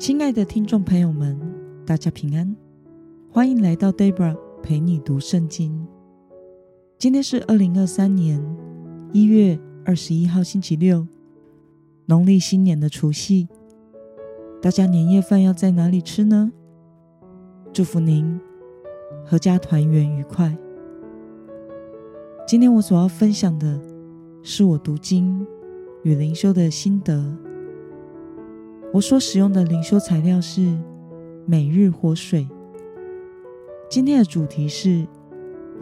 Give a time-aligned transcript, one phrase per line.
[0.00, 1.38] 亲爱的听众朋友们，
[1.84, 2.56] 大家平安，
[3.30, 5.86] 欢迎来到 Debra 陪你读圣经。
[6.96, 8.42] 今天是二零二三年
[9.12, 11.06] 一月二十一号，星期六，
[12.06, 13.46] 农历新年的除夕。
[14.62, 16.50] 大家年夜饭要在哪里吃呢？
[17.70, 18.40] 祝福您
[19.28, 20.56] 阖家团圆愉快。
[22.48, 23.78] 今天我所要分享的
[24.42, 25.46] 是我读经
[26.04, 27.49] 与灵修的心得。
[28.92, 30.76] 我所使用的灵修材料是
[31.46, 32.48] 每日活水。
[33.88, 35.06] 今天的主题是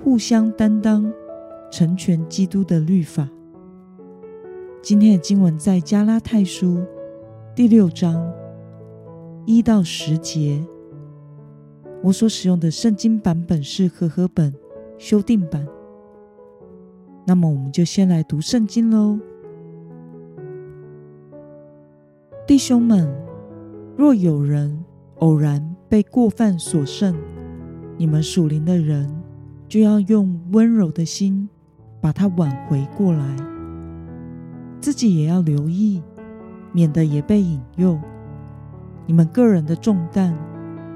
[0.04, 1.10] 互相担当，
[1.70, 3.26] 成全基督的律法。
[4.82, 6.84] 今天的经文在加拉太书
[7.54, 8.30] 第六章
[9.46, 10.62] 一到十节。
[12.02, 14.54] 我所使用的圣经版本是和合本
[14.98, 15.66] 修订版。
[17.26, 19.18] 那么，我们就先来读圣经喽。
[22.58, 23.08] 弟兄们，
[23.96, 24.84] 若有人
[25.20, 27.14] 偶然被过犯所胜，
[27.96, 29.08] 你们属灵的人
[29.68, 31.48] 就要用温柔的心
[32.00, 33.36] 把他挽回过来，
[34.80, 36.02] 自己也要留意，
[36.72, 37.96] 免得也被引诱。
[39.06, 40.36] 你们个人的重担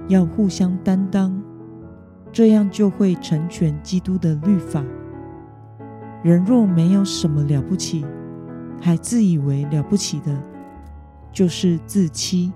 [0.08, 1.40] 要互相担当，
[2.32, 4.84] 这样就会成全基督的律法。
[6.24, 8.04] 人若没有什么了不起，
[8.80, 10.36] 还自以为了不起的。
[11.32, 12.52] 就是自欺。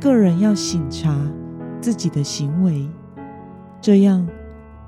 [0.00, 1.18] 个人要醒察
[1.80, 2.88] 自己的行为，
[3.80, 4.28] 这样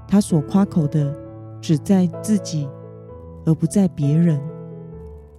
[0.06, 1.16] 他所夸口的
[1.60, 2.68] 只在自己，
[3.46, 4.40] 而不在别人。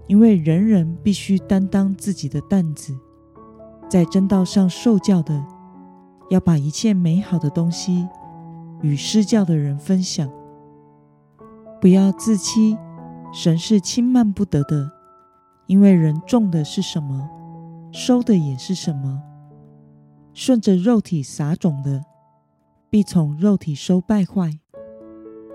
[0.08, 2.98] 因为人人必须担当自己的担子，
[3.88, 5.46] 在真道上受教的，
[6.32, 8.08] 要把一切美好的东西
[8.82, 10.28] 与施教的人分享。
[11.80, 12.76] 不要自欺，
[13.32, 14.99] 神是轻慢不得的。
[15.70, 17.30] 因为人种的是什么，
[17.92, 19.22] 收的也是什么。
[20.34, 22.04] 顺着肉体撒种的，
[22.90, 24.50] 必从肉体收败坏；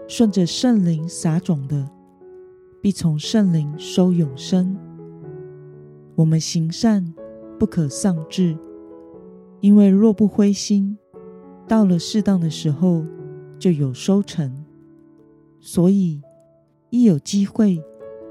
[0.06, 1.90] 顺着圣灵撒种的，
[2.80, 4.76] 必从圣灵收永生。
[6.14, 7.12] 我们行善
[7.58, 8.56] 不可丧志，
[9.60, 10.96] 因为若不灰心，
[11.66, 13.04] 到了适当的时候
[13.58, 14.64] 就有收成。
[15.58, 16.22] 所以
[16.90, 17.82] 一有机会。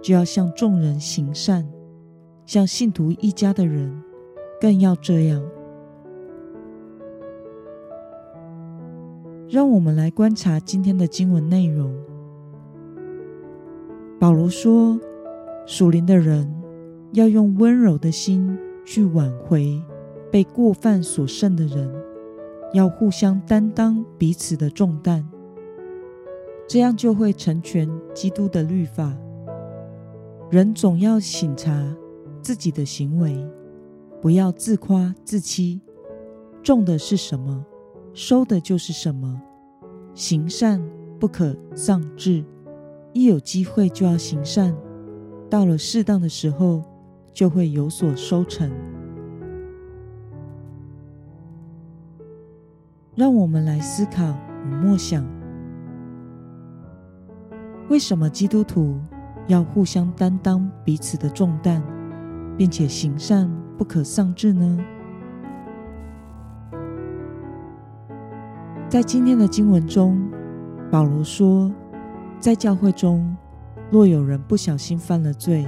[0.03, 1.65] 就要向众人行善，
[2.45, 4.03] 像信徒一家的人，
[4.59, 5.41] 更要这样。
[9.49, 11.95] 让我们来观察今天的经文内容。
[14.19, 14.99] 保罗说，
[15.65, 16.53] 属灵的人
[17.13, 19.81] 要用温柔的心去挽回
[20.29, 21.89] 被过犯所胜的人，
[22.73, 25.23] 要互相担当彼此的重担，
[26.67, 29.15] 这样就会成全基督的律法。
[30.53, 31.83] 人总要省察
[32.39, 33.43] 自己的行为，
[34.21, 35.81] 不要自夸自欺。
[36.61, 37.65] 种的是什么，
[38.13, 39.41] 收的就是什么。
[40.13, 40.79] 行善
[41.19, 42.45] 不可丧志，
[43.13, 44.77] 一有机会就要行善，
[45.49, 46.83] 到了适当的时候
[47.33, 48.71] 就会有所收成。
[53.15, 54.37] 让我们来思考
[54.67, 55.25] 与默想：
[57.89, 58.99] 为什么基督徒？
[59.47, 61.83] 要互相担当彼此的重担，
[62.57, 64.79] 并且行善不可丧志呢？
[68.87, 70.21] 在今天的经文中，
[70.91, 71.71] 保罗说，
[72.39, 73.35] 在教会中，
[73.89, 75.65] 若有人不小心犯了罪，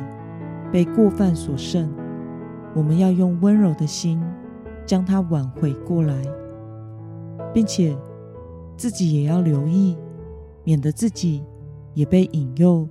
[0.72, 1.91] 被过犯所胜，
[2.74, 4.22] 我们要用温柔的心
[4.85, 6.22] 将他挽回过来，
[7.53, 7.97] 并且
[8.78, 9.97] 自己也要留意，
[10.64, 11.44] 免得自己
[11.94, 12.88] 也被引诱。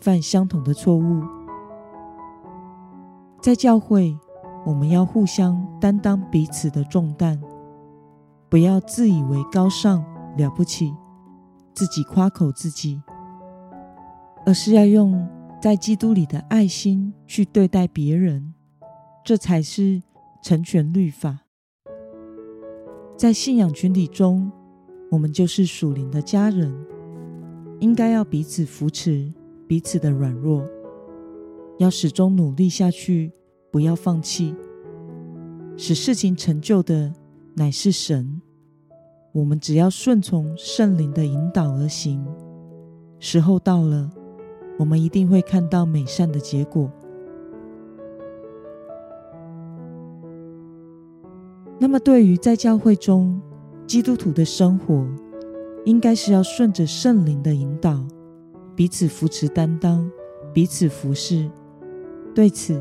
[0.00, 1.22] 犯相同的错误，
[3.40, 4.16] 在教会，
[4.64, 7.40] 我们要互相担当彼此的重担，
[8.48, 10.04] 不要自以为高尚
[10.36, 10.94] 了不起，
[11.74, 13.02] 自己夸口自己，
[14.46, 15.28] 而是要用
[15.60, 18.54] 在基督里的爱心去对待别人，
[19.24, 20.02] 这才是
[20.42, 21.40] 成全律法。
[23.16, 24.52] 在信仰群体中，
[25.10, 26.72] 我们就是属灵的家人，
[27.80, 29.32] 应该要彼此扶持。
[29.68, 30.64] 彼此的软弱，
[31.78, 33.30] 要始终努力下去，
[33.70, 34.56] 不要放弃。
[35.76, 37.12] 使事情成就的
[37.54, 38.40] 乃是神，
[39.30, 42.26] 我们只要顺从圣灵的引导而行。
[43.20, 44.10] 时候到了，
[44.78, 46.90] 我们一定会看到美善的结果。
[51.78, 53.38] 那么，对于在教会中
[53.86, 55.06] 基督徒的生活，
[55.84, 58.02] 应该是要顺着圣灵的引导。
[58.78, 60.08] 彼此扶持、担当，
[60.54, 61.50] 彼此服侍。
[62.32, 62.80] 对此，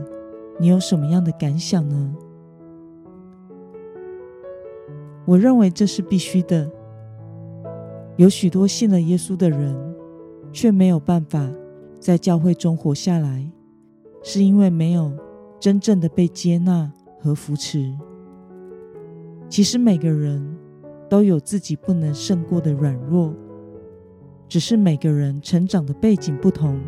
[0.59, 2.15] 你有什么样的感想呢？
[5.25, 6.69] 我认为这是必须的。
[8.15, 9.75] 有许多信了耶稣的人，
[10.51, 11.49] 却没有办法
[11.99, 13.51] 在教会中活下来，
[14.21, 15.11] 是因为没有
[15.59, 17.91] 真正的被接纳和扶持。
[19.49, 20.57] 其实每个人
[21.09, 23.33] 都有自己不能胜过的软弱，
[24.47, 26.79] 只是每个人成长的背景不同。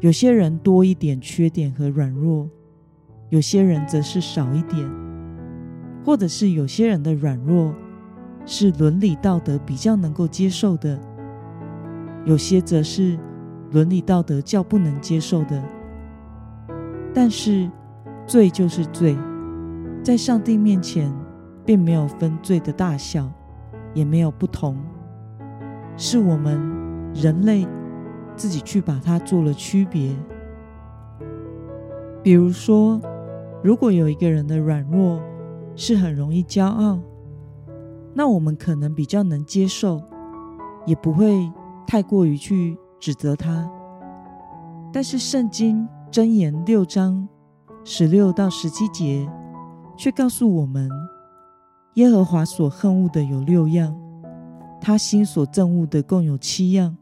[0.00, 2.48] 有些人多一点缺点和软弱，
[3.30, 4.90] 有些人则是少一点，
[6.04, 7.74] 或者是有些人的软弱。
[8.48, 10.96] 是伦理道德比较能够接受的，
[12.24, 13.18] 有些则是
[13.72, 15.60] 伦理道德较不能接受的。
[17.12, 17.68] 但是
[18.24, 19.16] 罪就是罪，
[20.00, 21.12] 在上帝面前
[21.64, 23.28] 并没有分罪的大小，
[23.92, 24.76] 也没有不同，
[25.96, 26.60] 是我们
[27.14, 27.66] 人类
[28.36, 30.14] 自己去把它做了区别。
[32.22, 33.00] 比如说，
[33.62, 35.20] 如果有一个人的软弱
[35.74, 36.98] 是很容易骄傲。
[38.18, 40.02] 那我们可能比较能接受，
[40.86, 41.52] 也不会
[41.86, 43.70] 太过于去指责他。
[44.90, 47.28] 但是圣经箴言六章
[47.84, 49.28] 十六到十七节
[49.98, 50.90] 却告诉我们，
[51.94, 53.94] 耶和华所恨恶的有六样，
[54.80, 56.96] 他心所憎恶的共有七样，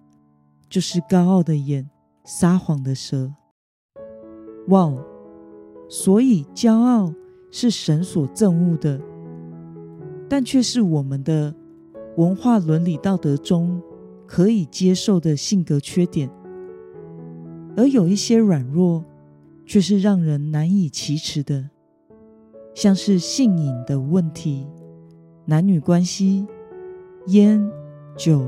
[0.68, 1.88] 就是高傲的眼、
[2.24, 3.32] 撒谎的舌。
[4.68, 5.04] 哇哦！
[5.88, 7.12] 所以骄傲
[7.50, 9.00] 是神所憎恶的。
[10.26, 11.54] 但却是我们的
[12.16, 13.80] 文化伦理道德中
[14.26, 16.30] 可以接受的性格缺点，
[17.76, 19.04] 而有一些软弱
[19.66, 21.68] 却是让人难以启齿的，
[22.74, 24.66] 像是性瘾的问题、
[25.44, 26.46] 男女关系、
[27.26, 27.70] 烟
[28.16, 28.42] 酒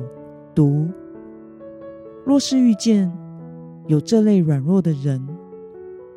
[0.55, 0.87] 毒。
[2.25, 3.11] 若是遇见
[3.87, 5.27] 有这类软弱的人，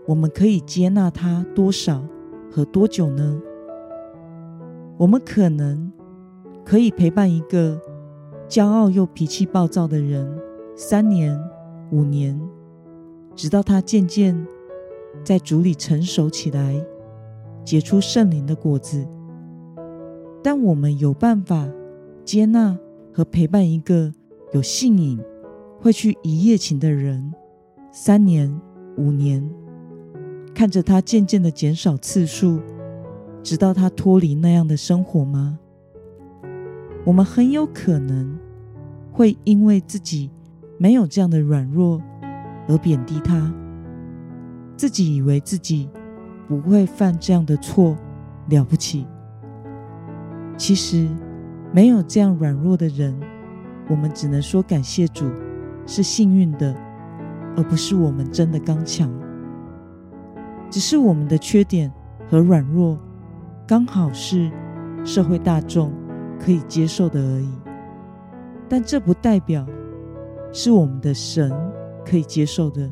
[0.05, 2.03] 我们可以接纳他多少
[2.51, 3.41] 和多久呢？
[4.97, 5.91] 我们可能
[6.65, 7.79] 可以陪伴一个
[8.49, 10.29] 骄傲又脾气暴躁的人
[10.75, 11.39] 三年、
[11.91, 12.37] 五年，
[13.35, 14.45] 直到他渐渐
[15.23, 16.83] 在主里成熟起来，
[17.63, 19.07] 结出圣灵的果子。
[20.43, 21.67] 但我们有办法
[22.29, 22.77] 接纳
[23.11, 24.13] 和陪伴一个
[24.53, 25.19] 有性瘾、
[25.79, 27.33] 会去一夜情的人
[27.91, 28.55] 三年、
[28.97, 29.43] 五年，
[30.53, 32.61] 看着他渐渐的减少次数。
[33.41, 35.57] 直到他脱离那样的生活吗？
[37.03, 38.37] 我们很有可能
[39.11, 40.29] 会因为自己
[40.77, 41.99] 没有这样的软弱
[42.67, 43.51] 而贬低他，
[44.77, 45.89] 自己以为自己
[46.47, 47.97] 不会犯这样的错
[48.49, 49.07] 了不起。
[50.55, 51.09] 其实
[51.71, 53.19] 没有这样软弱的人，
[53.89, 55.29] 我们只能说感谢主
[55.85, 56.75] 是幸运的，
[57.55, 59.11] 而不是我们真的刚强。
[60.69, 61.91] 只是我们的缺点
[62.29, 62.97] 和软弱。
[63.67, 64.51] 刚好是
[65.05, 65.93] 社会大众
[66.39, 67.49] 可以接受的而已，
[68.67, 69.63] 但这不代表
[70.51, 71.51] 是我们的神
[72.03, 72.89] 可以接受的。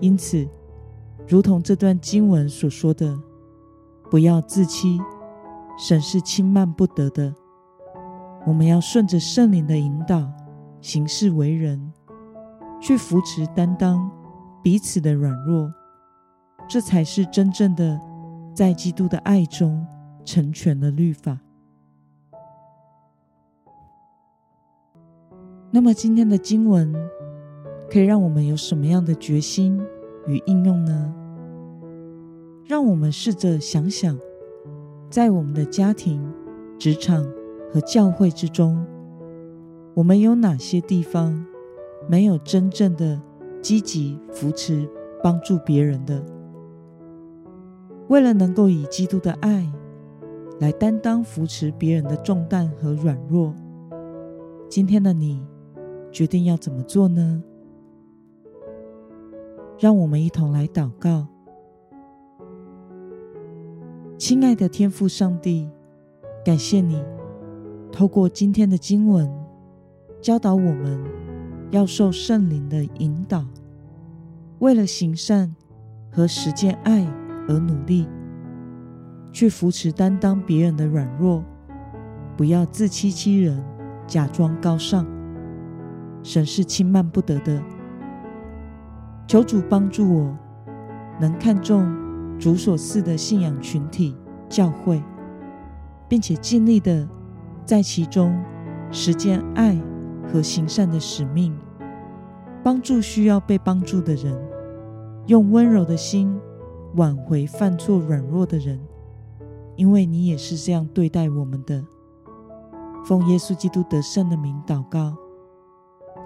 [0.00, 0.44] 因此，
[1.28, 3.16] 如同这段经文所说的，
[4.10, 5.00] 不要自欺，
[5.78, 7.32] 神是轻慢不得的。
[8.46, 10.30] 我们要顺着圣灵的引导
[10.80, 11.92] 行事为人，
[12.80, 14.10] 去扶持担当
[14.62, 15.72] 彼此的软弱，
[16.68, 18.00] 这才是真正的。
[18.54, 19.82] 在基督的爱中
[20.26, 21.38] 成全了律法。
[25.70, 26.94] 那么，今天的经文
[27.90, 29.80] 可以让我们有什么样的决心
[30.26, 31.14] 与应用呢？
[32.66, 34.18] 让我们试着想想，
[35.08, 36.22] 在我们的家庭、
[36.78, 37.24] 职场
[37.72, 38.84] 和教会之中，
[39.94, 41.44] 我们有哪些地方
[42.06, 43.18] 没有真正的
[43.62, 44.86] 积极扶持、
[45.22, 46.22] 帮助别人的？
[48.08, 49.66] 为了能够以基督的爱
[50.60, 53.54] 来担当扶持别人的重担和软弱，
[54.68, 55.42] 今天的你
[56.10, 57.42] 决定要怎么做呢？
[59.78, 61.26] 让我们一同来祷告。
[64.18, 65.68] 亲爱的天父上帝，
[66.44, 67.02] 感谢你
[67.92, 69.30] 透过今天的经文
[70.20, 71.00] 教导我们
[71.70, 73.44] 要受圣灵的引导，
[74.58, 75.54] 为了行善
[76.10, 77.06] 和实践爱。
[77.48, 78.06] 而努力
[79.32, 81.42] 去扶持、担当别人的软弱，
[82.36, 83.60] 不要自欺欺人，
[84.06, 85.04] 假装高尚。
[86.22, 87.60] 神是轻慢不得的。
[89.26, 90.38] 求主帮助我，
[91.20, 91.92] 能看重
[92.38, 94.16] 主所赐的信仰群体
[94.48, 95.02] 教会，
[96.08, 97.08] 并且尽力的
[97.64, 98.38] 在其中
[98.90, 99.80] 实践爱
[100.32, 101.56] 和行善的使命，
[102.62, 104.36] 帮助需要被帮助的人，
[105.26, 106.40] 用温柔的心。
[106.96, 108.78] 挽回犯错软弱的人，
[109.76, 111.82] 因为你也是这样对待我们的。
[113.02, 115.16] 奉耶稣基督得胜的名祷告，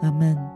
[0.03, 0.56] 阿门。